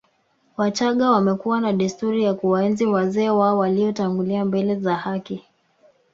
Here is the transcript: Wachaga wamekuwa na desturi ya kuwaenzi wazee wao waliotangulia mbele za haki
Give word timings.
Wachaga 0.57 1.11
wamekuwa 1.11 1.61
na 1.61 1.73
desturi 1.73 2.23
ya 2.23 2.33
kuwaenzi 2.33 2.85
wazee 2.85 3.29
wao 3.29 3.57
waliotangulia 3.57 4.45
mbele 4.45 4.75
za 4.75 4.95
haki 4.95 5.45